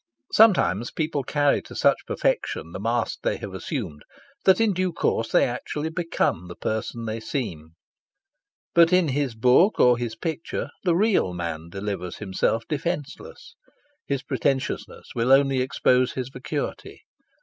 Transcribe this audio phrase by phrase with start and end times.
[0.31, 4.01] Sometimes people carry to such perfection the mask they have assumed
[4.45, 7.75] that in due course they actually become the person they seem.
[8.73, 13.53] But in his book or his picture the real man delivers himself defenceless.
[14.07, 17.03] His pretentiousness will only expose his vacuity.